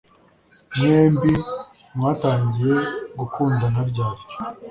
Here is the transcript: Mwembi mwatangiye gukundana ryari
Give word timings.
Mwembi 0.77 1.33
mwatangiye 1.95 2.75
gukundana 3.19 3.79
ryari 3.89 4.23